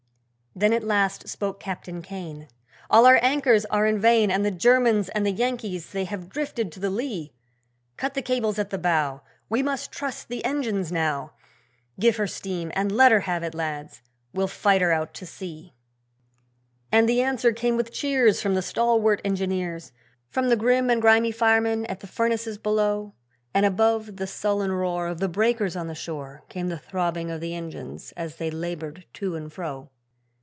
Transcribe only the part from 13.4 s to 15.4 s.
it, lads, we'll fight her out to